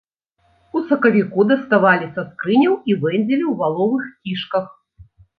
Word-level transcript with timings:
У 0.77 0.81
сакавіку 0.91 1.43
даставалі 1.51 2.07
са 2.15 2.23
скрыняў 2.29 2.73
і 2.93 2.95
вэндзілі 3.03 3.45
ў 3.49 3.53
валовых 3.61 4.07
кішках. 4.23 4.65